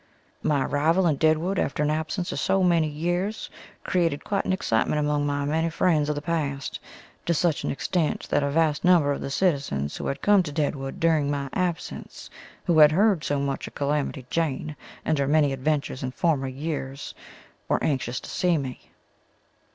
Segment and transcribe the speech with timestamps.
[0.41, 3.51] My arrival in Deadwood after an absence of so many years
[3.83, 6.79] created quite an excitement among my many friends of the past,
[7.27, 10.51] to such an extent that a vast number of the citizens who had come to
[10.51, 12.31] Deadwood during my absence
[12.65, 14.75] who had heard so much of Calamity Jane
[15.05, 17.13] and her many adventures in former years
[17.67, 18.89] were anxious to see me.